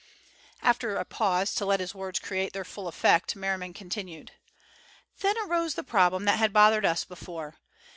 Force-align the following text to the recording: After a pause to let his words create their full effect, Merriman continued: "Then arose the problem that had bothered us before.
After 0.63 0.95
a 0.95 1.05
pause 1.05 1.53
to 1.53 1.63
let 1.67 1.79
his 1.79 1.93
words 1.93 2.17
create 2.17 2.53
their 2.53 2.65
full 2.65 2.87
effect, 2.87 3.35
Merriman 3.35 3.71
continued: 3.71 4.31
"Then 5.19 5.35
arose 5.45 5.75
the 5.75 5.83
problem 5.83 6.25
that 6.25 6.39
had 6.39 6.51
bothered 6.51 6.85
us 6.87 7.05
before. 7.05 7.57